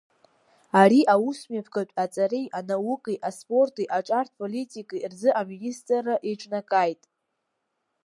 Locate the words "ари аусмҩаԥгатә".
0.81-1.95